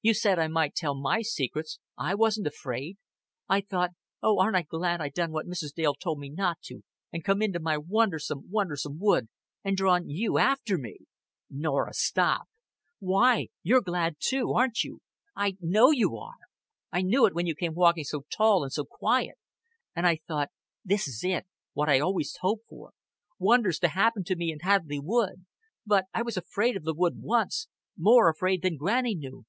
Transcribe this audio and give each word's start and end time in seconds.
You 0.00 0.14
said 0.14 0.38
I 0.38 0.48
might 0.48 0.74
tell 0.74 0.94
my 0.94 1.20
secrets. 1.20 1.78
I 1.98 2.14
wasn't 2.14 2.46
afraid. 2.46 2.96
I 3.46 3.60
thought 3.60 3.90
'Oh, 4.22 4.38
aren't 4.40 4.56
I 4.56 4.62
glad 4.62 5.02
I 5.02 5.10
done 5.10 5.32
what 5.32 5.44
Mrs. 5.44 5.74
Dale 5.74 5.94
told 5.94 6.18
me 6.18 6.30
not 6.30 6.62
to 6.62 6.80
and 7.12 7.22
come 7.22 7.42
into 7.42 7.60
my 7.60 7.76
wondersome, 7.76 8.48
wondersome 8.48 8.98
wood, 8.98 9.28
and 9.62 9.76
drawn 9.76 10.08
you 10.08 10.38
after 10.38 10.78
me!'" 10.78 11.00
"Norah, 11.50 11.92
stop." 11.92 12.48
"Why? 13.00 13.48
You're 13.62 13.82
glad 13.82 14.16
too, 14.18 14.54
aren't 14.54 14.82
you? 14.82 15.00
I 15.34 15.58
know 15.60 15.90
you 15.90 16.16
are. 16.16 16.38
I 16.90 17.02
knew 17.02 17.26
it 17.26 17.34
when 17.34 17.44
you 17.44 17.54
came 17.54 17.74
walking 17.74 18.04
so 18.04 18.22
tall 18.34 18.62
and 18.62 18.72
so 18.72 18.86
quiet; 18.86 19.36
an' 19.94 20.06
I 20.06 20.20
thought 20.26 20.48
'This 20.86 21.06
is 21.06 21.20
it 21.22 21.46
what 21.74 21.90
I 21.90 22.00
always 22.00 22.38
hoped 22.40 22.66
for 22.66 22.92
wonders 23.38 23.78
to 23.80 23.88
happen 23.88 24.24
to 24.24 24.36
me 24.36 24.50
in 24.50 24.60
Hadleigh 24.60 25.02
Wood.' 25.02 25.44
But 25.84 26.06
I 26.14 26.22
was 26.22 26.38
afraid 26.38 26.78
of 26.78 26.84
the 26.84 26.94
wood 26.94 27.16
once 27.20 27.68
more 27.94 28.30
afraid 28.30 28.62
than 28.62 28.78
Granny 28.78 29.14
knew. 29.14 29.44